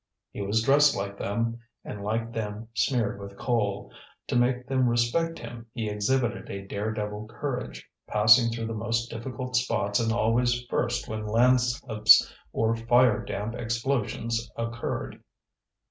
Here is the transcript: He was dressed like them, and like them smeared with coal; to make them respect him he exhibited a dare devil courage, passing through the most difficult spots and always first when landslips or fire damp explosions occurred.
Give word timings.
He 0.31 0.41
was 0.41 0.63
dressed 0.63 0.95
like 0.95 1.19
them, 1.19 1.59
and 1.85 2.03
like 2.03 2.33
them 2.33 2.69
smeared 2.73 3.19
with 3.19 3.37
coal; 3.37 3.93
to 4.29 4.35
make 4.35 4.65
them 4.65 4.87
respect 4.87 5.37
him 5.37 5.67
he 5.75 5.89
exhibited 5.91 6.49
a 6.49 6.65
dare 6.65 6.91
devil 6.91 7.27
courage, 7.27 7.87
passing 8.07 8.51
through 8.51 8.65
the 8.65 8.73
most 8.73 9.11
difficult 9.11 9.55
spots 9.55 9.99
and 9.99 10.11
always 10.11 10.63
first 10.65 11.07
when 11.07 11.27
landslips 11.27 12.33
or 12.51 12.75
fire 12.75 13.23
damp 13.23 13.53
explosions 13.53 14.49
occurred. 14.57 15.21